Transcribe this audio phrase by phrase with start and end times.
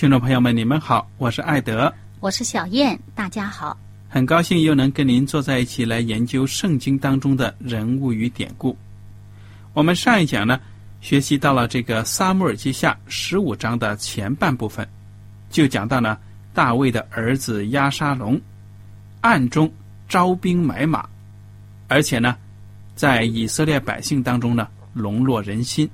[0.00, 3.76] 听众朋友们，你们好，我是艾德，我是小燕，大家好。
[4.08, 8.74] 很高兴又能跟您坐在一起来研究圣经当中的人物与典故。
[9.74, 10.58] 我们上一讲呢，
[11.02, 14.88] 学习到了这个撒母耳记下十五章的前半部分，
[15.50, 16.18] 就讲到了
[16.54, 18.40] 大卫的儿子押沙龙
[19.20, 19.70] 暗中
[20.08, 21.06] 招兵买马，
[21.88, 22.34] 而且呢，
[22.94, 25.86] 在以色列百姓当中呢笼络人心，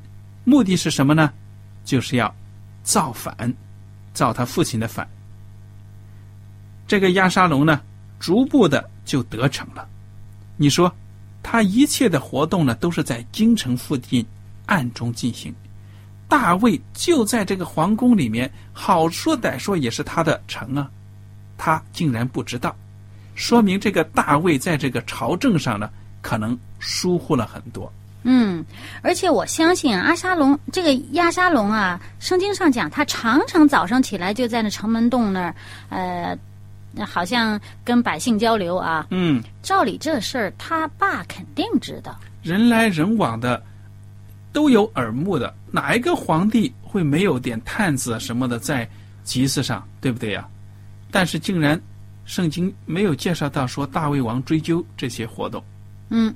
[0.45, 1.33] 目的是什么呢？
[1.85, 2.33] 就是要
[2.85, 3.53] 造反。
[4.17, 5.07] 造他父亲的反，
[6.89, 7.83] 这个亚沙龙呢，
[8.19, 9.87] 逐步的就得逞了。
[10.57, 10.91] 你说，
[11.43, 14.25] 他一切的活动呢，都是在京城附近
[14.65, 15.55] 暗中进行。
[16.27, 20.91] 大卫就在这个皇宫里面，好说歹说也是他的城啊，
[21.59, 22.75] 他竟然不知道，
[23.35, 25.91] 说明这个大卫在这个朝政上呢，
[26.23, 27.93] 可能疏忽了很多。
[28.29, 28.65] 嗯，
[29.03, 35.55] 而且我相信阿沙龙这个亚沙龙啊，圣经上讲他常常早上起来就在那城门洞那儿，
[35.91, 36.37] 呃，
[37.07, 39.07] 好像跟百姓交流啊。
[39.11, 42.19] 嗯，照理这事儿他爸肯定知道。
[42.43, 43.63] 人来人往的
[44.53, 48.89] 都有耳目的，哪一个皇帝会没有点探子什么的在
[49.23, 50.45] 集市上，对不对呀？
[51.13, 51.81] 但是竟然
[52.25, 55.63] 圣经没有介绍到说大卫王追究这些活动。
[56.11, 56.35] 嗯。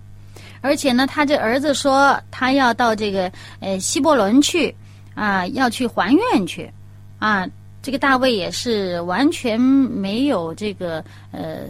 [0.60, 4.74] 而且呢，他这儿子说他要到这个呃希伯伦去，
[5.14, 6.70] 啊，要去还愿去，
[7.18, 7.46] 啊，
[7.82, 11.60] 这个大卫也是完全没有这个呃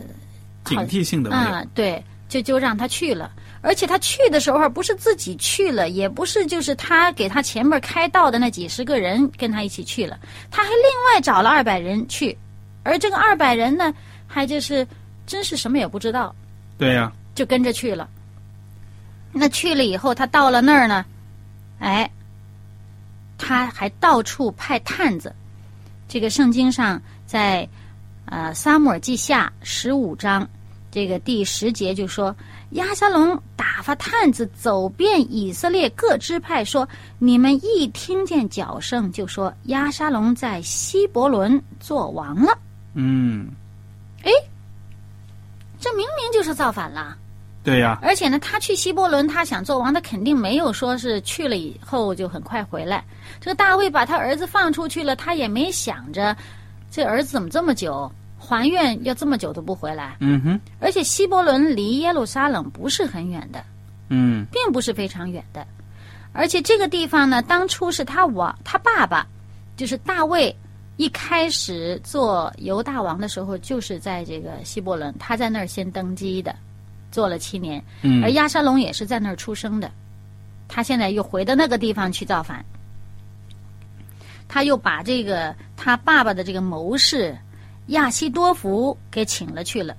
[0.64, 3.30] 警惕性的啊，对，就就让他去了。
[3.62, 10.18] 而且他去的时候不是自己去了，也不是就是他给他前面开道的那几十个人跟他一起去了，
[10.50, 12.36] 他还另外找了二百人去，
[12.82, 13.92] 而这个二百人呢，
[14.26, 14.86] 还就是
[15.26, 16.34] 真是什么也不知道，
[16.78, 18.08] 对呀，就跟着去了。
[19.32, 21.04] 那去了以后，他到了那儿呢，
[21.78, 22.10] 哎，
[23.38, 25.34] 他还到处派探子。
[26.08, 27.68] 这个圣经上在
[28.24, 30.48] 呃撒母耳记下十五章
[30.90, 32.34] 这个第十节就说，
[32.70, 36.88] 亚沙龙打发探子走遍以色列各支派，说
[37.20, 42.58] 你们一听见脚声，就说亚沙龙在希伯伦做王了。
[42.94, 43.48] 嗯，
[44.24, 44.32] 哎，
[45.78, 47.16] 这明明就是造反了。
[47.62, 53.04] 对呀，而且呢，他去希伯伦，他想做王，他肯定没有说是去了以后就很快回来。
[53.38, 56.34] 这个大卫把他儿子放出去了，他也没想着，
[56.90, 60.16] 这儿子怎么这么久还愿要这么久都不回来。
[60.20, 60.60] 嗯哼。
[60.80, 63.62] 而且希伯伦离耶路撒冷不是很远的，
[64.08, 65.66] 嗯，并不是非常远的。
[66.32, 69.26] 而且这个地方呢，当初是他王，他爸爸
[69.76, 70.54] 就是大卫
[70.96, 76.56] 一开始做犹大王的时候，就是在这个希伯伦，他在那儿先登基的。
[77.10, 77.82] 做了七年，
[78.22, 79.90] 而亚沙龙也是在那儿出生的，
[80.68, 82.64] 他现在又回到那个地方去造反，
[84.46, 87.36] 他又把这个他爸爸的这个谋士
[87.88, 89.96] 亚西多福给请了去了。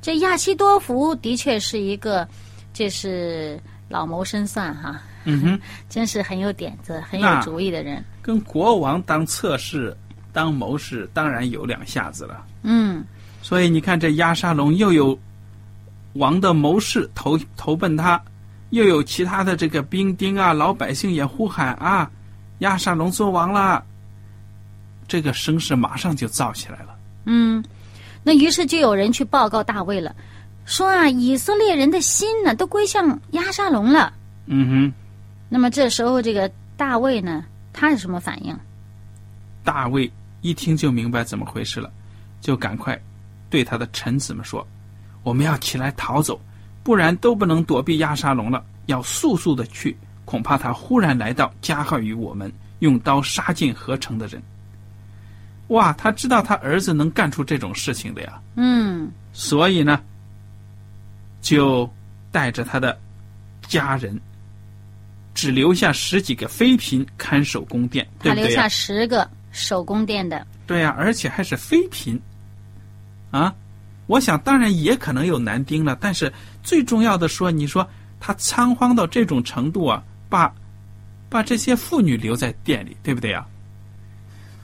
[0.00, 2.26] 这亚西多福的确是一个，
[2.72, 5.60] 这是老谋深算哈，嗯哼，
[5.90, 8.02] 真是很有点子、很有主意的人。
[8.22, 9.94] 跟国王当侧室、
[10.32, 12.46] 当谋士，当然有两下子了。
[12.62, 13.04] 嗯，
[13.42, 15.18] 所以你看，这亚沙龙又有。
[16.14, 18.20] 王的谋士投投奔他，
[18.70, 22.10] 又有其他的这个兵丁啊，老百姓也呼喊啊，
[22.58, 23.84] 亚沙龙做王了。
[25.06, 26.94] 这个声势马上就造起来了。
[27.24, 27.64] 嗯，
[28.22, 30.14] 那于是就有人去报告大卫了，
[30.66, 34.12] 说啊，以色列人的心呢都归向亚沙龙了。
[34.46, 34.92] 嗯哼，
[35.48, 38.54] 那么这时候这个大卫呢，他是什么反应？
[39.64, 41.90] 大卫一听就明白怎么回事了，
[42.40, 42.98] 就赶快
[43.48, 44.66] 对他的臣子们说
[45.28, 46.40] ：“我们要起来逃走，
[46.82, 48.64] 不然都不能躲避亚沙龙了。
[48.86, 49.94] 要速速的去，
[50.24, 54.42] 恐怕他忽然来到，加害于我们，用刀杀尽合成的人。”
[55.68, 60.00] 哇，他知道他儿子能干出这种事情的呀，嗯所以呢，
[61.42, 61.86] 就
[62.32, 62.98] 带着他的
[63.66, 64.18] 家人，
[65.34, 68.66] 只留下十几个妃嫔看守宫殿，对不对呀他留下？
[68.66, 70.46] 十个手宫殿的。
[70.66, 72.18] 对呀、而且还是妃嫔，
[73.30, 73.54] 啊，
[74.08, 76.32] 我想当然也可能有男丁了，但是
[76.62, 77.88] 最重要的说，你说
[78.18, 80.52] 他仓皇到这种程度啊，把
[81.28, 83.46] 把这些妇女留在店里，对不对呀、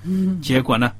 [0.03, 0.91] 嗯，结果呢，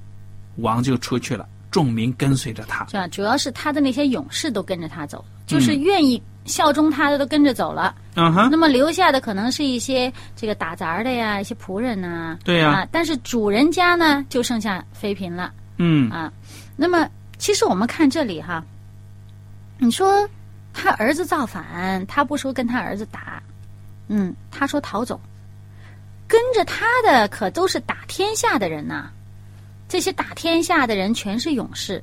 [0.57, 2.87] 王就出去了，众民跟随着他。
[2.87, 3.09] 是吧？
[3.09, 7.95] 主要是他的那些勇士都跟着他走，就是愿意效忠他的都跟着走了。
[8.15, 16.31] 嗯哼，那么留下的可能是一些这个打杂的呀，一些仆人呐、对呀、啊，但是主人家呢就剩下妃嫔了嗯啊。
[16.77, 17.09] 那么
[17.39, 18.65] 其实我们看这里哈，
[19.79, 20.29] 你说
[20.73, 23.43] 他儿子造反，他不说跟他儿子打，
[24.09, 25.21] 嗯，他说逃走，
[26.27, 29.11] 跟着他的可都是打天下的人呐、
[29.89, 32.03] 这些打天下的人全是勇士。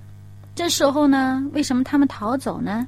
[0.54, 2.88] 这时候呢，为什么他们逃走呢？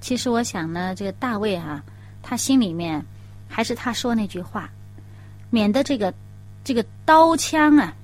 [0.00, 1.82] 其实我想呢，这个大卫啊，
[2.22, 3.04] 他心里面
[3.48, 4.70] 还是他说那句话，
[5.48, 6.12] 免得这个
[6.62, 7.94] 这个刀枪啊，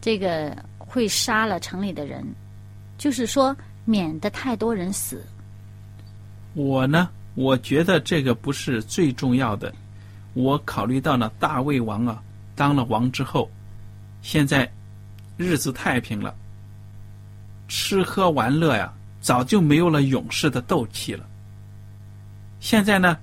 [0.00, 2.24] 这个会杀了城里的人，
[2.96, 5.24] 就是说免得太多人死。
[6.54, 9.72] 我呢，我觉得这个不是最重要的。
[10.34, 12.22] 我考虑到呢，大卫王啊，
[12.54, 13.50] 当了王之后，
[14.22, 14.70] 现在
[15.36, 16.34] 日子太平了，
[17.68, 21.24] 吃喝玩乐呀，早就没有了勇士的斗气了。
[22.60, 23.16] 现在呢，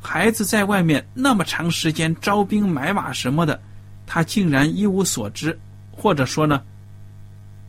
[0.00, 3.60] 孩子在外面那么长时间招兵买马什么的，
[4.06, 5.58] 他竟然一无所知，
[5.92, 6.62] 或者说呢，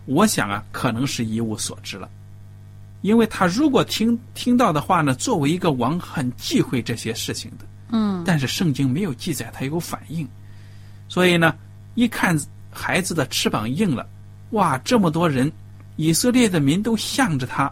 [0.09, 2.09] 我想啊，可能是一无所知了。
[3.01, 10.27] 因为他如果听听到的话呢，作为一个王很忌讳这些事情的，嗯但是圣经没有记载他有反应，
[11.07, 11.55] 所以呢，
[11.93, 12.35] 一看
[12.71, 14.09] 孩子的翅膀硬了，
[14.49, 15.49] 哇，这么多人，
[15.95, 17.71] 以色列的民都向着他，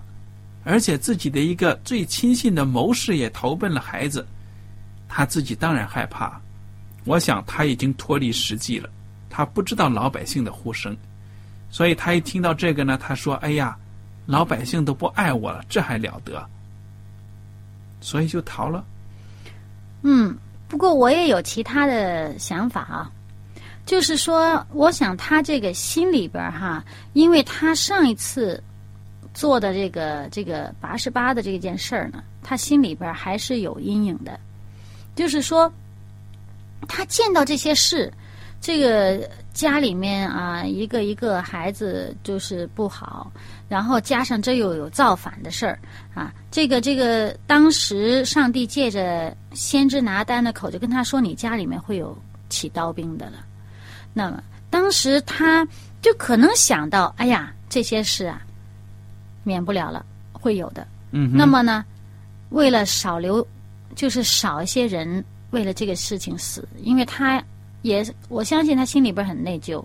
[0.64, 4.26] 而且自己的一个最亲信的谋士也投奔了孩子，
[5.10, 6.40] 他自己当然害怕。
[7.04, 8.88] 我想他已经脱离实际了，
[9.28, 10.96] 他不知道老百姓的呼声，
[11.70, 13.78] 所以他一听到这个呢，他说：“哎呀，
[14.26, 16.44] 老百姓都不爱我了，这还了得？”
[18.00, 18.84] 所以就逃了。
[20.04, 20.38] 嗯，
[20.68, 23.12] 不过我也有其他的想法啊，
[23.86, 26.84] 就是说，我想他这个心里边哈，
[27.14, 28.64] 因为他上一次
[29.34, 34.40] 做的这个这个八十八的这件事儿呢，他心里边还是有阴影的，
[35.16, 35.72] 就是说，
[36.88, 38.14] 他见到这些事，
[38.60, 43.32] 这个家里面啊，一个一个孩子就是不好，
[43.70, 45.80] 然后加上这又有造反的事儿
[46.14, 52.18] 啊，这个这个，当时上帝借着先知拿单的口就跟他说：“你家里面会有
[52.50, 53.46] 起刀兵的了。”
[54.14, 55.66] 那么当时他
[56.02, 58.42] 就可能想到：“哎呀，这些事啊，
[59.44, 61.86] 免不了了，会有的。”嗯，那么呢，
[62.50, 63.46] 为了少留，
[63.96, 67.42] 就是少一些人为了这个事情死，因为他
[67.82, 69.84] 也我相信他心里边很内疚，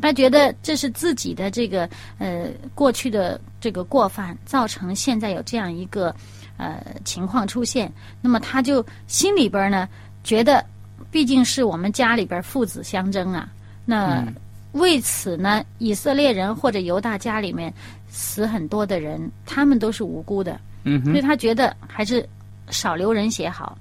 [0.00, 6.14] 他觉得这是自己的这个呃过去的这个过犯，造成现在有这样一个
[6.56, 9.88] 呃情况出现，那么他就心里边呢
[10.24, 10.64] 觉得，
[11.10, 13.48] 毕竟是我们家里边父子相争啊，
[13.84, 14.24] 那。
[14.72, 17.72] 为此呢，以色列人或者犹大家里面
[18.10, 22.28] 死很多的人，他们都是无辜的，嗯，所以他觉得还是
[22.68, 23.76] 少流人血好，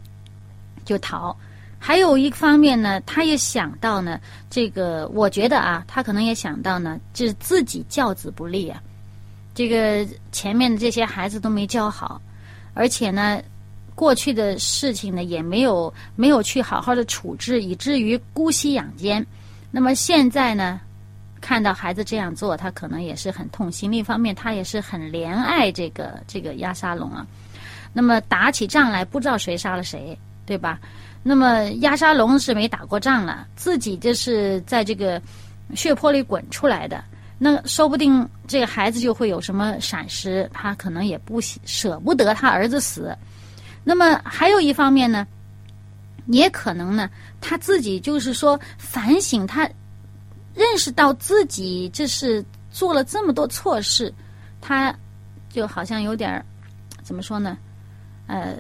[0.85, 1.35] 就逃。
[1.79, 4.19] 还有一方面呢，他也想到呢，
[4.49, 8.81] 这个我觉得啊，他可能也想到呢，就是自己教子不力啊，
[9.53, 12.21] 这个前面的这些孩子都没教好，
[12.73, 13.41] 而且呢，
[13.95, 19.25] 过去的事情呢也没有没有去好好的处置，以至于姑息养奸。
[19.69, 20.79] 那么现在呢，
[21.39, 23.91] 看到孩子这样做，他可能也是很痛心。
[23.91, 27.25] 另一方面，他也是很怜爱这个这个亚沙龙啊。
[27.93, 30.79] 那么打起仗来，不知道谁杀了谁，对吧？
[31.29, 35.21] 那么亚沙龙是没打过仗了，自己就是在这个
[35.75, 37.03] 血泊里滚出来的。
[37.37, 43.13] 那说不定这个孩子就会有什么闪失，他可能也不喜舍不得他儿子死。
[43.83, 45.27] 那么还有一方面呢，
[46.27, 47.09] 也可能呢，
[47.41, 49.69] 他自己就是说反省，他
[50.55, 52.41] 认识到自己这是
[52.71, 54.13] 做了这么多错事，
[54.61, 54.95] 他
[55.49, 56.41] 就好像有点
[57.03, 57.57] 怎么说呢？
[58.27, 58.55] 呃，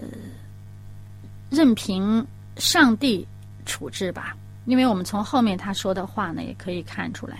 [1.49, 3.27] 任凭上帝
[3.65, 4.35] 处置吧。
[4.65, 7.37] 因为我们从后面他说的话呢，也可以看出来，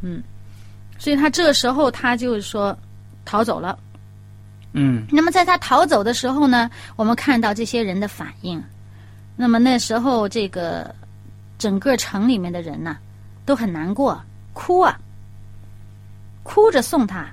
[0.00, 0.22] 嗯，
[0.98, 2.76] 所以他这个时候他就是说
[3.24, 3.78] 逃走了。
[4.72, 8.62] 嗯那么在他逃走的时候呢，我们看到这些人的反应。
[9.36, 10.94] 那么那时候，这个
[11.58, 12.96] 整个城里面的人呢，
[13.44, 14.20] 都很难过，
[14.52, 14.98] 哭啊，
[16.42, 17.26] 哭着送他。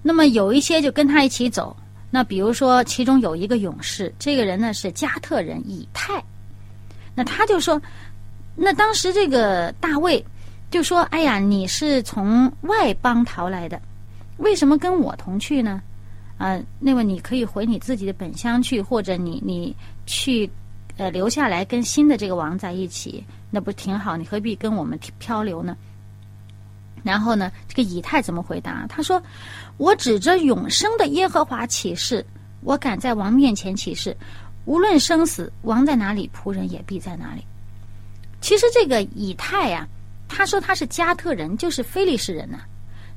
[0.00, 1.76] 那么有一些就跟他一起走。
[2.10, 6.22] 那比如说，其中有一个勇士，这个人呢是加特人以太。
[7.14, 7.80] 那他就说，
[8.56, 10.24] 那当时这个大卫
[10.70, 13.80] 就说：“哎呀，你是从外邦逃来的，
[14.38, 15.80] 为什么跟我同去呢？
[16.38, 19.76] 啊、那么你可以回你自己的本乡去，或者你你
[20.06, 20.50] 去
[20.96, 24.16] 呃留下来跟新的这个王在一起，那不挺好？
[24.16, 25.76] 你何必跟我们漂流呢？”
[27.02, 28.86] 然后呢，这个以太怎么回答？
[28.88, 29.22] 他说
[29.78, 32.24] ：“我指着永生的耶和华起誓，
[32.62, 34.16] 我敢在王面前起誓。”
[34.66, 37.42] 无论生死，王在哪里，仆人也必在哪里。
[38.40, 39.88] 其实这个以太呀、
[40.28, 42.58] 他说他是加特人，就是非利士人呐、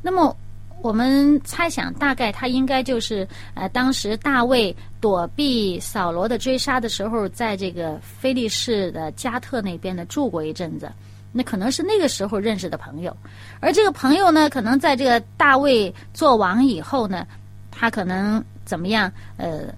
[0.02, 0.36] 那么
[0.82, 10.92] 我们猜想，大概他应该就是呃，当时大卫躲避扫罗的追杀的时候，在这个非利士的加特那边呢住过一阵子。
[11.34, 13.14] 那可能是那个时候认识的朋友，
[13.60, 17.28] 而这个朋友呢，可能在这个大卫做王以后呢，
[17.70, 19.12] 他可能怎么样？
[19.36, 19.74] 呃。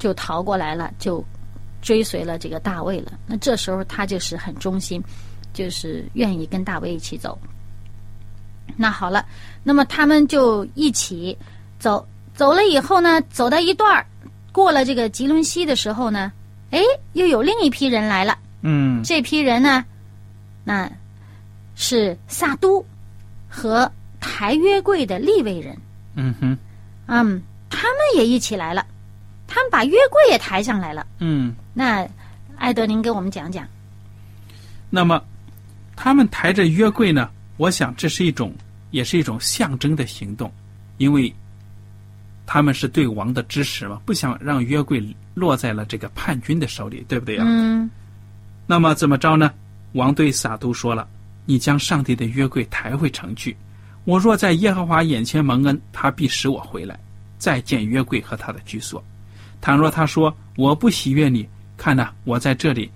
[0.00, 1.22] 就逃过来了，就
[1.82, 3.12] 追随了这个大卫了。
[3.26, 4.98] 那这时候他就是很忠心，
[5.52, 7.38] 就是愿意跟大卫一起走。
[8.78, 9.26] 那好了，
[9.62, 11.36] 那么他们就一起
[11.78, 12.02] 走，
[12.34, 14.06] 走了以后呢，走到一段儿，
[14.52, 16.32] 过了这个吉伦西的时候呢，
[16.70, 16.80] 哎，
[17.12, 18.38] 又有另一批人来了。
[18.62, 19.84] 嗯这批人呢，
[20.64, 20.90] 那
[21.74, 22.84] 是萨都
[23.48, 23.90] 和
[24.20, 25.76] 抬约柜的立位人。
[26.14, 26.56] 嗯哼
[27.06, 28.84] 嗯，他们也一起来了。
[29.46, 31.06] 他们把约柜也抬上来了。
[31.18, 31.54] 嗯。
[31.74, 32.06] 那
[32.56, 33.66] 艾德，您给我们讲讲。
[34.90, 35.22] 那么，
[35.96, 37.30] 他们抬着约柜呢？
[37.56, 38.54] 我想这是一种，
[38.90, 40.52] 也是一种象征的行动，
[40.98, 41.32] 因为
[42.46, 45.02] 他们是对王的支持嘛，不想让约柜
[45.34, 47.90] 落在了这个叛军的手里，对不对呀、嗯
[48.66, 49.52] 那么怎么着呢？
[49.92, 51.08] 王对撒都说了
[51.44, 53.56] ：“你将上帝的约柜抬回城去。
[54.04, 56.98] 我若在耶和华眼前蒙恩，他必使我回来，
[57.38, 59.02] 再见约柜和他的居所。
[59.60, 62.90] 倘若他说我不喜悦你，看呐，我在这里，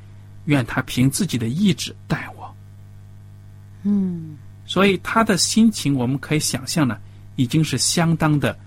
[0.46, 2.54] 愿他凭自己的意志待我。
[3.82, 4.36] 嗯
[4.66, 6.96] 所以他的心情，我们可以想象呢，
[7.36, 8.58] 已经是相当的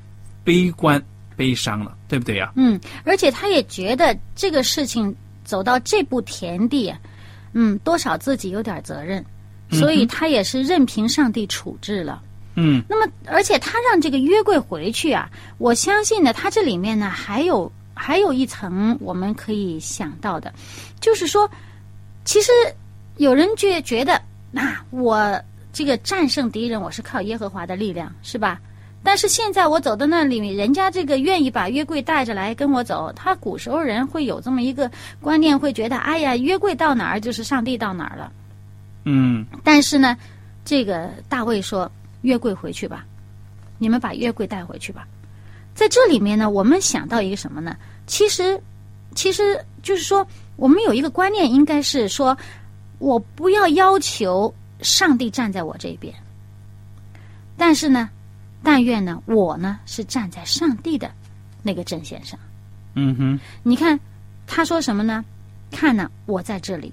[0.44, 1.04] 悲观、
[1.36, 6.94] 悲伤了，对不对呀、嗯，而且他也觉得这个事情走到这步田地，
[7.54, 9.24] 嗯，多少自己有点责任，
[9.72, 12.22] 所以他也是任凭上帝处置了。
[12.56, 20.54] 嗯那么，而且他让这个约柜回去啊，我相信呢，他这里面呢还有还有一层我们可以想到的，
[21.00, 21.50] 就是说，
[22.26, 22.52] 其实
[23.18, 24.20] 有人觉觉得，
[24.52, 25.40] 那、我
[25.72, 28.60] 这个战胜敌人，我是靠耶和华的力量，是吧？
[29.04, 38.32] 但是现在我走到那里，人家这个愿意把约柜带着来跟我走，他古时候人会有这么一个观念，会觉得，哎呀，约柜到哪儿就是上帝到哪儿了。
[39.06, 40.18] 嗯但是呢，
[40.66, 41.90] 这个大卫说
[42.24, 43.06] ：“约柜回去吧，
[43.78, 45.08] 你们把约柜带回去吧。”
[45.74, 47.78] 在这里面呢，我们想到一个什么呢？
[48.08, 48.60] 其实，
[49.16, 50.28] 其实就是说，
[50.58, 52.38] 我们有一个观念，应该是说，
[53.00, 56.14] 我不要要求上帝站在我这边，
[57.56, 58.10] 但是呢，
[58.64, 61.12] 但愿呢，我呢是站在上帝的
[61.64, 62.38] 那个阵线上。
[62.96, 64.00] 嗯哼你看，
[64.46, 65.24] 他说什么呢？
[65.72, 66.92] 看呢，我在这里，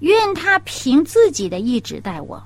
[0.00, 2.42] 愿他凭自己的意志待我。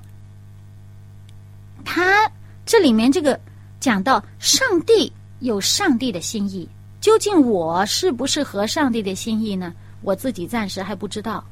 [1.85, 2.29] 他
[2.65, 3.39] 这里面这个
[3.79, 6.67] 讲到上帝有上帝的心意，
[6.99, 9.73] 究竟我是不是合上帝的心意呢？
[10.01, 11.43] 我自己暂时还不知道。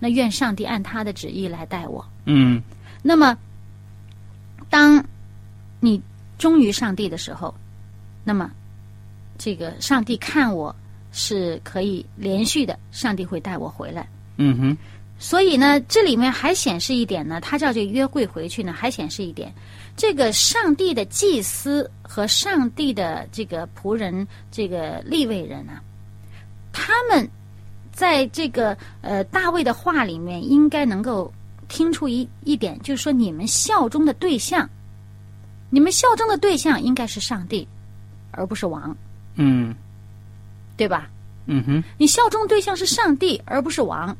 [0.00, 2.04] 那愿上帝按他的旨意来待我。
[2.26, 2.62] 嗯
[3.02, 3.36] 那么，
[4.70, 5.04] 当
[5.80, 6.02] 你
[6.44, 7.54] 忠于上帝的时候，
[8.22, 8.50] 那么
[9.38, 10.76] 这个上帝看我
[11.10, 14.06] 是可以连续的，上帝会带我回来。
[14.36, 14.76] 嗯哼
[15.18, 19.50] 所以呢，这里面还显示一点呢，他叫这约柜回去呢，还显示一点，
[19.96, 25.80] 这个上帝的祭司和上帝的这个仆人，这个立位人啊，
[26.74, 27.26] 他们
[27.90, 31.32] 在这个呃大卫的话里面，应该能够
[31.68, 34.68] 听出一一点，就是说你们效忠的对象，
[35.74, 37.66] 你们效忠的对象应该是上帝，
[38.30, 38.96] 而不是王，
[39.34, 39.74] 嗯
[40.76, 41.10] 对吧？
[41.46, 44.16] 嗯哼，你效忠对象是上帝，而不是王。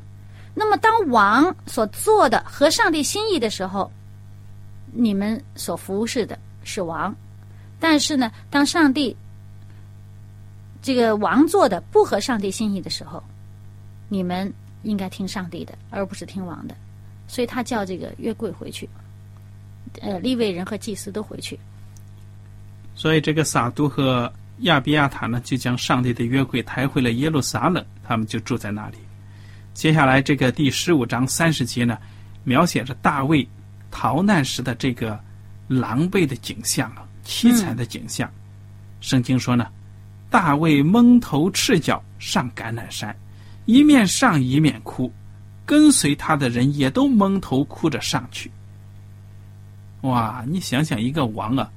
[0.53, 3.89] 那么，当王所做的合上帝心意的时候，
[4.91, 7.13] 你们所服侍的是王；
[7.79, 9.15] 但是呢，当上帝
[10.81, 13.23] 这个王做的不合上帝心意的时候，
[14.09, 16.75] 你们应该听上帝的，而不是听王的。
[17.29, 18.89] 所以他叫这个约柜回去，
[20.01, 21.59] 呃，利未人和祭司都回去。
[22.95, 28.97] 所以这个撒都和亚比亚塔呢，就将上帝的约柜抬回了耶路撒冷，他们就住在那里。
[29.73, 31.97] 接下来这个第十五章三十节呢，
[32.43, 33.45] 描写着大卫
[33.91, 35.19] 逃难时的这个
[35.67, 38.31] 狼狈的景象啊，凄惨的景象。
[39.01, 39.67] 圣经说呢，
[40.29, 43.13] 大卫蒙头赤脚上橄榄山，
[43.65, 45.11] 一面上一面哭，
[45.65, 48.49] 跟随他的人也都蒙头哭着上去。
[50.05, 51.69] 哇，你想想一个王啊，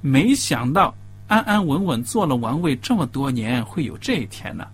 [0.00, 0.94] 没想到
[1.28, 4.66] 安安稳稳做了王位这么多年，会有这一天呢。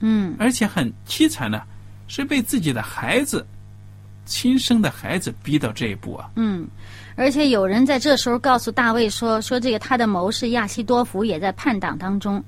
[0.00, 1.62] 嗯而且很凄惨呢，
[2.06, 3.46] 是被自己的孩子，
[4.24, 6.30] 亲生的孩子逼到这一步啊。
[6.36, 6.66] 嗯，
[7.16, 12.42] 而且有人在这时候告诉大卫说：“说这个他的谋士亚西多福也在叛党当中。”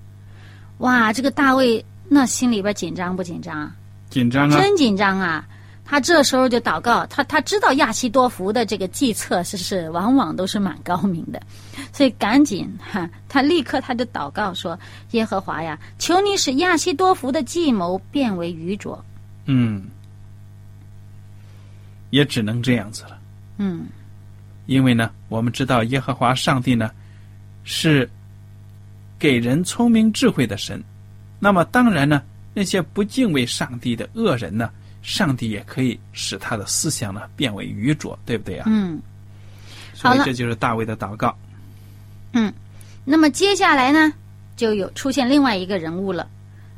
[0.79, 3.75] 哇，这个大卫那心里边紧张不紧张啊？
[4.09, 4.59] 紧张啊！
[4.59, 5.47] 真紧张啊！
[5.91, 11.43] 他这时候就祷告，他他知道亚西多福的这个计策是是往往都是蛮高明的，
[11.93, 14.79] 所以赶紧哈，他立刻他就祷告说
[15.11, 19.05] ：“耶和华呀，求你使亚西多福的计谋变为愚拙。
[19.47, 19.83] 嗯，
[22.11, 23.19] 也只能这样子了。”
[23.59, 23.87] 嗯
[24.67, 26.93] 因为呢，我们知道耶和华上帝呢
[27.65, 28.09] 是
[29.19, 30.81] 给人聪明智慧的神，
[31.41, 32.23] 那么当然呢，
[32.55, 34.71] 那些不敬畏上帝的恶人呢，
[35.03, 38.65] 上帝也可以使他的思想呢变为愚拙，对不对啊？
[38.69, 39.01] 嗯。
[39.95, 41.37] 所以这就是大卫的祷告。
[42.33, 42.53] 嗯
[43.05, 44.13] 那么接下来呢，
[44.57, 46.29] 就有出现另外一个人物了，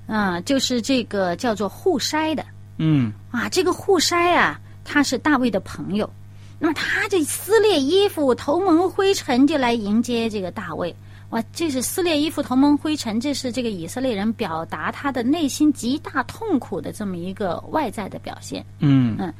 [0.07, 2.45] 嗯、就是这个叫做户筛的
[2.79, 3.49] 嗯啊。
[3.49, 6.11] 这个户筛啊，他是大卫的朋友，
[6.59, 10.95] 那么他这撕裂衣服、头蒙灰尘就来迎接这个大卫。
[11.33, 18.65] 哇，这是撕裂衣服、同蒙灰尘，这是这个以色列人表达他的内心极大痛苦的这么一个外在的表现。
[18.81, 19.33] 嗯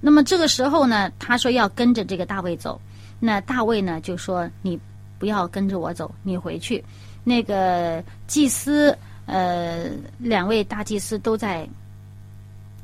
[0.00, 2.80] 那么这个时候呢，他说要跟着这个大卫走，
[3.20, 4.78] 那大卫呢就说你
[5.20, 6.84] 不要跟着我走，你回去。
[7.22, 11.66] 那个祭司，呃，两位大祭司都在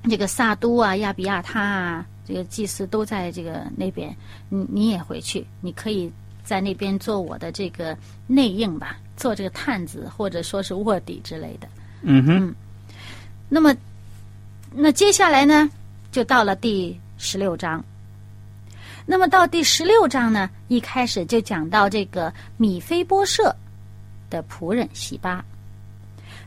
[0.09, 4.17] 这个萨都啊、亚比亚他啊，这个祭司都在这个那边，
[4.49, 6.11] 你你也回去，你可以
[6.45, 11.69] 在那边做我的这个内应吧，做这个探子或者说是卧底之类的。
[12.03, 12.55] 嗯哼
[13.49, 13.75] 那么，
[14.75, 15.71] 那接下来呢，
[16.11, 17.83] 就到了第十六章。
[19.05, 23.55] 那么到第十六章呢，一开始就讲到这个米菲波舍
[24.31, 25.45] 的仆人喜巴。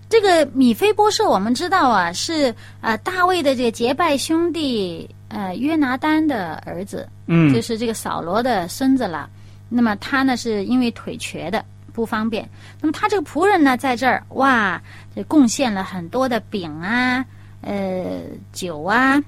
[0.08, 9.30] 这个米菲波舍，我们知道啊，是呃大卫的这个结拜兄弟呃约拿丹的儿子，嗯就是这个扫罗的孙子了。
[9.70, 12.48] 那么他呢，是因为腿瘸的不方便。
[12.82, 14.82] 那么他这个仆人呢，在这儿哇，
[15.16, 17.26] 这贡献了很多的饼啊、
[17.62, 18.22] 呃
[18.54, 19.22] 酒啊，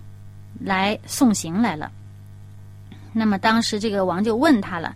[0.60, 1.92] 来送行来了。
[3.14, 4.96] 那么当时这个王就问他了，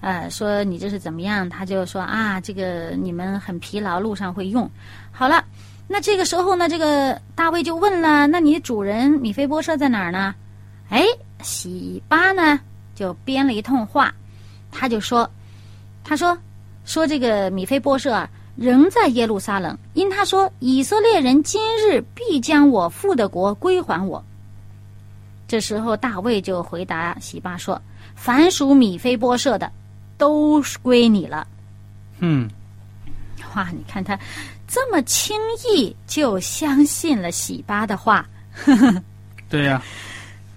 [0.00, 1.48] 呃，说你这是怎么样？
[1.48, 4.70] 他就说啊，这个你们很疲劳，路上会用。
[5.10, 5.42] 好了，
[5.88, 10.34] 那这个时候呢，这个大卫就问了，那你主人米菲波设在哪儿呢？
[10.90, 11.02] 哎，
[11.40, 12.60] 喜巴呢
[12.94, 14.12] 就编了一通话，
[14.76, 15.30] 他就说，
[16.02, 16.36] 他说
[16.84, 24.22] 说这个米菲波设啊，仍在耶路撒冷，因他说以色列人今日必将我父的国归还我。
[25.46, 27.80] 这时候大卫就回答喜巴说
[28.16, 29.70] ：“凡属米菲波设的，
[30.18, 31.46] 都归你了。
[32.18, 32.50] 嗯，”
[33.54, 34.18] 哇，你看他
[34.66, 35.36] 这么轻
[35.68, 38.26] 易就相信了喜巴的话。
[39.48, 39.80] 对呀、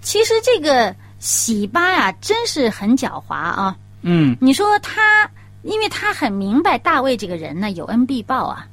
[0.02, 3.76] 其实这个喜巴呀、真是很狡猾啊。
[4.02, 5.28] 嗯你说他，
[5.62, 8.66] 因为他很明白大卫这个人呢有恩必报啊，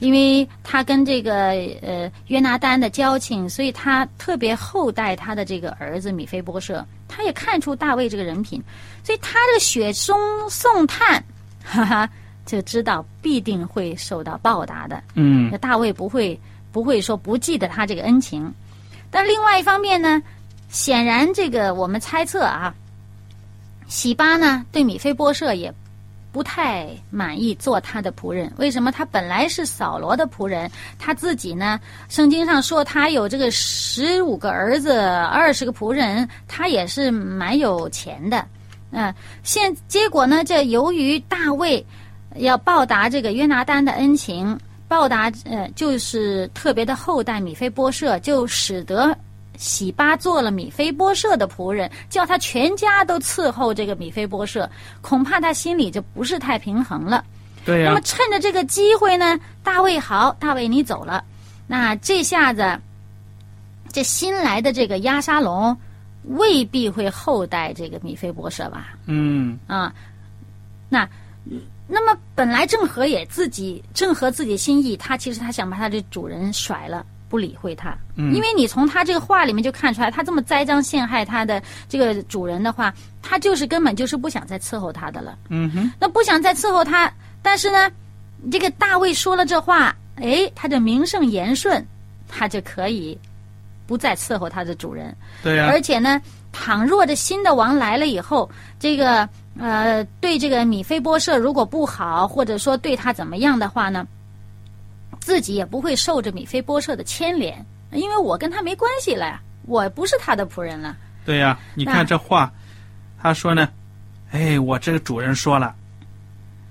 [0.00, 1.50] 因为他跟这个
[1.82, 6.84] 呃约拿丹的交情，所以他特别厚待他的这个儿子米菲波设。
[7.10, 8.62] 他也看出大卫这个人品，
[9.02, 10.16] 所以他这个雪中
[10.50, 11.24] 送炭，
[11.64, 12.08] 哈哈，
[12.44, 15.02] 就知道必定会受到报答的。
[15.14, 16.38] 嗯那大卫不会
[16.70, 18.52] 不会说不记得他这个恩情，
[19.10, 20.22] 但另外一方面呢，
[20.68, 22.74] 显然这个我们猜测啊，
[23.88, 25.72] 喜巴呢对米菲波设也
[26.30, 28.52] 不太满意做他的仆人。
[28.58, 28.92] 为什么？
[28.92, 31.80] 他本来是扫罗的仆人，他自己呢？
[32.08, 38.44] 圣经上说他有这个十五个儿子，二十个仆人，他也是蛮有钱的。
[38.90, 40.44] 嗯，现结果呢？
[40.44, 41.84] 这由于大卫
[42.36, 49.16] 要报答这个约拿丹的恩情，报答呃，就是特别的厚待米菲波设，就使得
[49.58, 54.70] 喜巴做了米菲波舍的仆人，叫他全家都伺候这个米菲波舍，
[55.02, 57.24] 恐怕他心里就不是太平衡了。
[57.64, 61.22] 对呀、那么趁着这个机会呢，大卫好，大卫你走了，
[61.66, 62.80] 那这下子，
[63.92, 65.76] 这新来的这个押沙龙
[66.22, 68.94] 未必会厚待这个米菲波舍吧？
[69.06, 69.92] 嗯，啊，
[70.88, 71.06] 那
[71.88, 77.04] 那么本来郑和也自己郑和自己心意，他其实他想把他的主人甩了。
[77.28, 85.38] 不理会他，嗯因为你从他这个话里面就看出来，他这么栽赃陷害他的这个主人的话，他就是根本就是不想再伺候他的了。
[85.50, 87.12] 嗯哼，那不想再伺候他，
[87.42, 87.90] 但是呢，
[88.50, 91.84] 这个大卫说了这话，哎，他就名正言顺，
[92.26, 93.18] 他就可以
[93.86, 95.14] 不再伺候他的主人。
[95.42, 96.20] 对呀、而且呢，
[96.52, 104.06] 倘若这新的王来了以后，这个呃，对这个米菲波设如果不好，或者说对他怎么样的话呢，
[105.28, 107.62] 自己也不会受着米菲波设的牵连，
[107.92, 110.96] 因为我跟他没关系了呀，我不是他的仆人了。
[111.22, 112.50] 对呀、你看这话，
[113.20, 113.68] 他说呢，
[114.30, 115.74] 哎，我这个主人说了，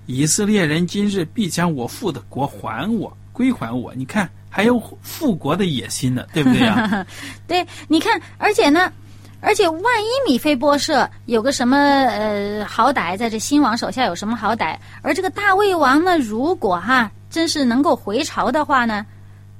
[0.06, 3.94] 以色列人今日必将我父的国还我，归还我。
[3.94, 7.06] 你看，还有复国的野心呢，对不对呀？
[7.46, 8.92] 对，你看，而且呢，
[9.40, 17.08] 而且万一米菲波设有个什么呃好歹，在这新王手下有什么好歹，而这个大卫王呢，如果哈
[17.38, 19.06] 真是能够回朝的话呢，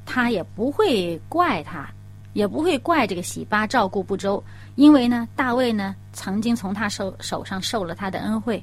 [0.04, 1.88] 他也不会怪他，
[2.32, 4.42] 也不会怪这个喜巴照顾不周，
[4.74, 8.60] 因为呢，大卫呢曾经从他手手上受了他的恩惠。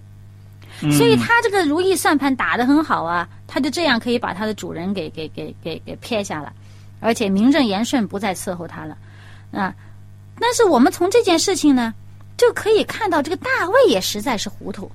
[0.92, 6.52] 所以他这个如意算盘打得很好啊，他就这样可以把他的主人给给给给给撇下了，
[7.00, 8.98] 而且名正言顺不再伺候他了，
[9.54, 9.74] 啊。
[10.42, 11.94] 但是我们从这件事情呢，
[12.36, 14.92] 就可以看到这个大卫也实在是糊涂。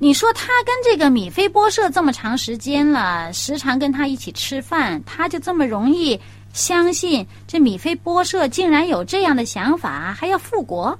[0.00, 6.18] 你说他跟这个米菲波设这么长时间了，时常跟他一起吃饭，他就这么容易
[6.52, 10.96] 相信这米菲波设竟然有这样的想法，还要复国？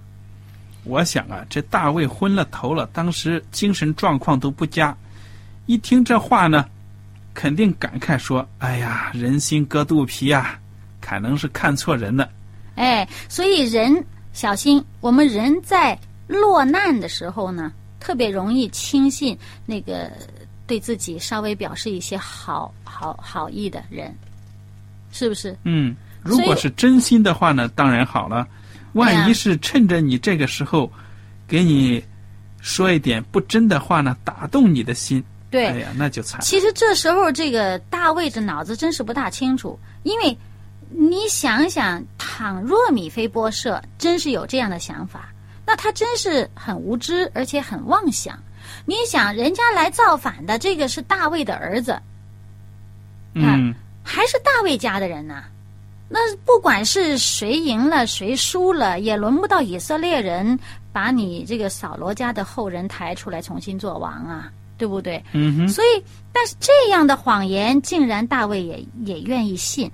[0.83, 4.97] 我想啊，这大卫昏了头了，当时精神状况都不佳，
[5.67, 6.65] 一听这话呢，
[7.35, 10.59] 肯定感慨说：“哎呀，人心隔肚皮呀、
[11.01, 12.29] 可能是看错人了。
[12.75, 20.11] 哎，所以人小心，我们人在落难的时候呢，特别容易轻信那个
[20.67, 24.15] 对自己稍微表示一些好好好意的人，
[25.13, 28.47] 是不是？”嗯，如果是真心的话呢，当然好了。
[28.95, 30.91] 万哎一是趁着你这个时候，
[31.47, 32.03] 给你
[32.61, 35.67] 说一点不真的话呢，打动你的心，对。
[35.67, 36.41] 哎呀，那就惨。
[36.41, 40.37] 其实这时候，这个大卫这脑子真是不大清楚，因为
[40.91, 45.29] 你想想，倘若米菲波设真是有这样的想法，
[45.69, 48.43] 那他真是很无知，而且很妄想。
[48.87, 52.01] 你想，人家来造反的这个是大卫的儿子，
[53.35, 55.45] 嗯，还是大卫家的人呢？
[56.09, 60.59] 那不管是谁赢了谁输了，也轮不到以色列人
[60.91, 65.23] 把你这个扫罗家的后人抬出来重新做王啊，对不对？
[65.33, 66.03] 嗯哼，所以，
[66.33, 69.91] 但是这样的谎言，竟然大卫也也愿意信，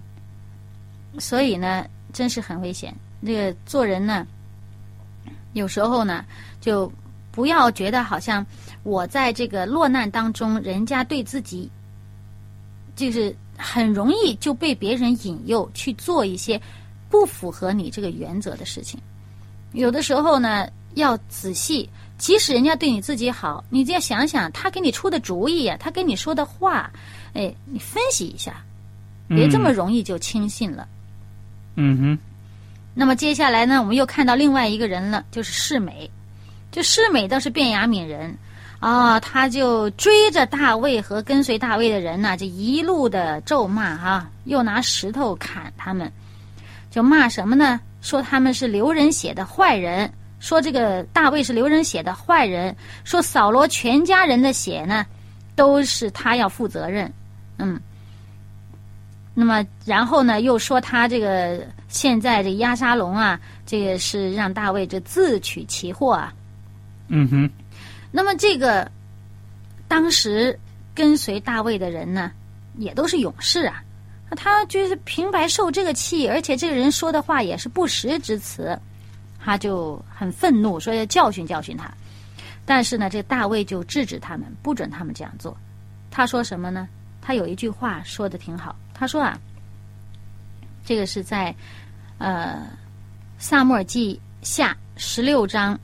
[1.18, 2.94] 所以呢，真是很危险。
[3.26, 4.24] 这个做人呢，
[5.54, 6.24] 有时候呢，
[6.60, 6.92] 就
[7.32, 8.44] 不要觉得好像
[8.82, 11.70] 我在这个落难当中，人家对自己
[12.94, 16.60] 就是很容易就被别人引诱去做一些
[17.08, 19.00] 不符合你这个原则的事情。
[19.72, 21.88] 有的时候呢，要仔细，
[22.18, 26.90] 即使人家对你自己好，你就要想想他给你出的主意呀、他跟你说的话，
[27.32, 28.64] 哎，你分析一下，
[29.28, 30.86] 别这么容易就轻信了。
[31.74, 32.18] 嗯哼，
[32.94, 36.10] 那么接下来呢，我们又看到另外一个人了，就是世美。
[36.70, 38.36] 这世美倒是变雅敏人
[38.80, 46.12] 啊、他就追着大卫和跟随大卫的人呢，就一路的咒骂哈、又拿石头砍他们，
[46.90, 47.80] 就骂什么呢？
[48.02, 55.06] 说他们是流人血的坏人，说这个大卫是流人血的坏人，说扫罗全家人的血呢，
[55.56, 57.10] 都是他要负责任。
[57.56, 57.80] 嗯，
[59.34, 66.32] 那么然后呢，又说他这个现在这押沙龙啊，这个是让大卫这自取其祸啊。
[67.08, 67.50] 嗯哼，
[68.12, 68.90] 那么这个
[69.88, 70.58] 当时
[70.94, 72.30] 跟随大卫的人呢，
[72.78, 73.82] 也都是勇士啊。
[74.30, 78.78] 那他就是平白受这个气，而且这个人说的话也是不实之词，
[79.38, 81.92] 他就很愤怒，说要教训教训他。
[82.64, 85.54] 但是呢，这大卫就制止他们，不准他们这样做。
[86.10, 86.88] 他说什么呢？
[87.20, 89.38] 他有一句话说的挺好，他说啊，
[90.86, 91.54] 这个是在
[92.18, 92.66] 呃
[93.38, 95.78] 萨母尔记下十六章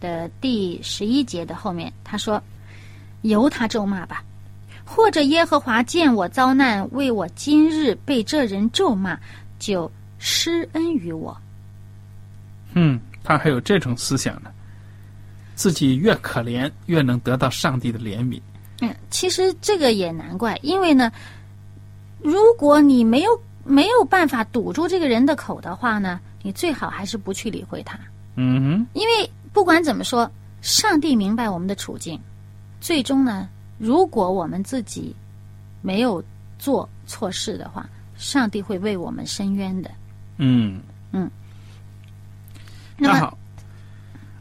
[0.00, 2.42] 的第十一节的后面，他说
[3.22, 4.22] ：“由他咒骂吧，
[4.84, 9.18] 或者耶和华见我遭难，为我今日被这人咒骂，
[9.58, 11.36] 就施恩于我。”
[12.74, 14.50] 嗯，他还有这种思想呢，
[15.54, 18.40] 自己越可怜，越能得到上帝的怜悯。
[18.80, 21.10] 嗯，其实这个也难怪，因为呢，
[22.24, 27.98] 如果你没有没有办法堵住这个人的口的话呢，你最好还是不去理会他。
[28.36, 30.28] 嗯哼，因为不管怎么说，
[30.62, 32.18] 上帝明白我们的处境，
[32.80, 35.14] 最终呢，如果我们自己
[35.82, 36.24] 没有
[36.58, 39.90] 做错事的话，上帝会为我们伸冤的。
[40.38, 40.80] 嗯
[41.12, 41.30] 嗯。
[42.96, 43.38] 那，那好，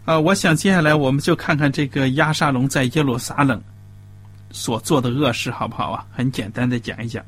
[0.05, 3.61] 呃，我想接下来我们就看看这个亚沙龙在耶路撒冷
[4.51, 6.05] 所做的恶事，好不好啊？
[6.13, 7.21] 很简单的讲一讲。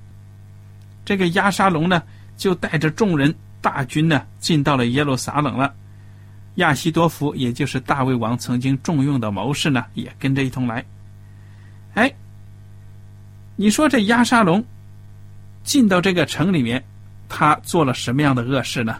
[1.05, 2.01] 这个亚沙龙呢，
[2.35, 5.73] 就带着众人大军呢，进到了耶路撒冷了。
[6.55, 10.83] 亚西多福，也就是大卫王曾经重用的谋士呢，也跟着一同来。
[11.93, 12.11] 哎，
[13.55, 14.63] 你说这亚沙龙
[15.63, 16.83] 进到这个城里面，
[17.29, 18.97] 他做了什么样的恶事呢？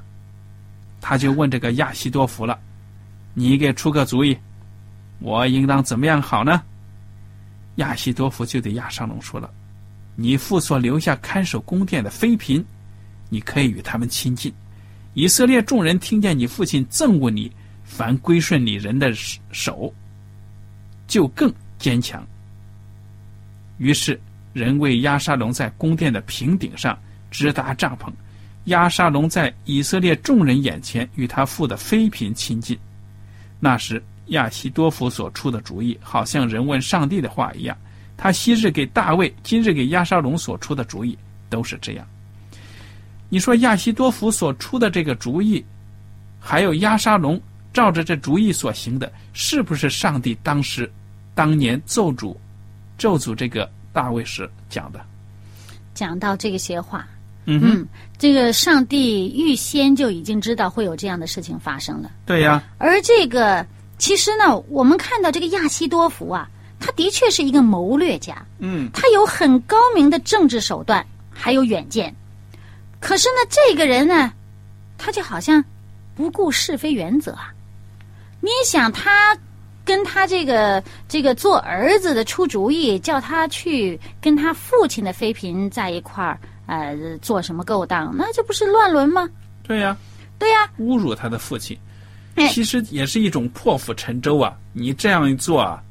[1.01, 2.59] 他就问这个亚西多福了
[3.33, 4.37] ：“你给出个主意，
[5.19, 6.61] 我应当怎么样好呢？”
[7.75, 9.49] 亚西多福就对亚沙龙说了
[10.15, 12.63] ：“你父所留下看守宫殿的妃嫔，
[13.30, 14.54] 你可以与他们亲近。
[15.13, 17.51] 以色列众人听见你父亲憎恶你，
[17.84, 19.13] 凡归顺你人的
[19.51, 19.93] 手，
[21.08, 22.25] 就更坚强。”
[23.78, 24.19] 于是
[24.54, 26.97] 人为亚沙龙在宫殿的平顶上
[27.30, 28.10] 支搭帐篷。
[28.65, 32.78] 亚沙龙在以色列众人眼前与他父的妃嫔亲近。
[33.60, 37.78] 那时亚西多夫所出的主意，好像人问上帝的话一样。
[38.17, 41.17] 他昔日给大卫，今日给亚沙龙所出的主意
[41.49, 42.08] 都是这样。
[43.30, 45.63] 你说亚西多夫所出的这个主意，
[46.39, 47.41] 还有亚沙龙
[47.73, 50.89] 照着这主意所行的，是不是上帝当时
[51.34, 52.36] 当年咒诅
[52.97, 54.99] 咒诅这个大卫时讲的？
[55.93, 57.08] 讲到这些话，
[57.45, 62.12] 嗯哼，嗯，这个上帝预先就已经知道会有这样的事情发生了。
[62.25, 63.65] 对呀，而这个
[63.97, 66.49] 其实呢，我们看到这个亚西多福啊，
[66.86, 72.13] 他的确是一个谋略家，嗯他有很高明的政治手段，还有远见。
[73.00, 74.32] 可是呢，这个人呢，
[74.95, 75.63] 他就好像
[76.13, 77.52] 不顾是非原则啊。
[78.39, 79.36] 你想他
[79.84, 88.13] 跟他这个这个做儿子的出主意，叫他去跟他父亲的妃嫔在一块儿，呃，做什么勾当？
[88.15, 89.28] 那这不是乱伦吗？
[89.63, 89.98] 对呀，
[90.38, 91.76] 对呀、侮辱他的父亲，
[92.36, 94.54] 哎其实也是一种破釜沉舟啊！
[94.71, 95.82] 你这样一做啊，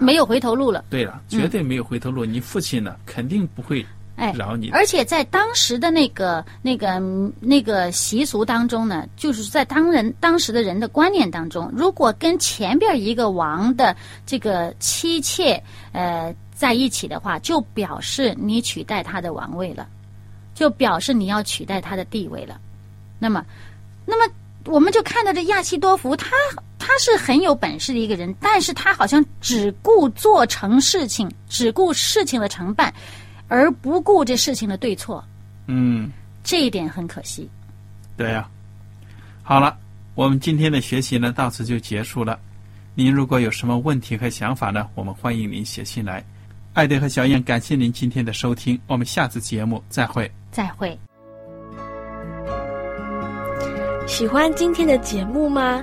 [0.00, 0.84] 没有回头路了。
[0.90, 2.24] 对了，绝对没有回头路。
[2.24, 3.84] 你父亲呢，肯定不会
[4.16, 4.76] 哎，饶你的。
[4.76, 15.60] 而且在当时的那个、那个、嗯那个习俗当中呢，就是在当人当时的人的观念当中，如果跟前边一个王的这个妻妾
[15.92, 19.88] 呃在一起的话，就表示你取代他的王位了，
[20.54, 22.60] 就表示你要取代他的地位了。
[23.18, 23.44] 那么，
[24.04, 24.32] 那么
[24.66, 26.30] 我们就看到这亚西多福，他
[26.92, 32.92] 他是很有本事的一个人，但是他好像只顾做成事情，只顾事情的成败。
[33.48, 35.24] 而不顾这事情的对错，
[35.68, 36.10] 嗯，
[36.44, 37.48] 这一点很可惜。
[38.14, 38.46] 对呀、
[39.42, 39.74] 好了，
[40.14, 42.38] 我们今天的学习呢，到此就结束了。
[42.94, 46.22] 您如果有什么问题和想法呢，我们欢迎您写信来。
[46.74, 50.30] 艾德和小燕，感谢您今天的收听，我们下次节目再会。
[50.50, 50.98] 再会。
[54.06, 55.82] 喜欢今天的节目吗？